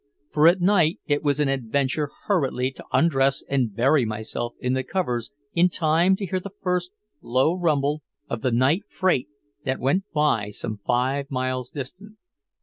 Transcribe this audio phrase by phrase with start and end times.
[0.31, 4.81] For at night it was an adventure hurriedly to undress and bury myself in the
[4.83, 6.89] covers in time to hear the first
[7.21, 9.27] low rumble of "the night freight"
[9.63, 12.17] that went by some five miles distant.